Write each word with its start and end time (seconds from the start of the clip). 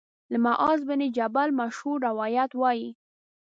له 0.31 0.37
معاذ 0.45 0.79
بن 0.89 1.01
جبل 1.17 1.49
مشهور 1.61 1.97
روایت 2.09 2.51
وايي 2.61 2.87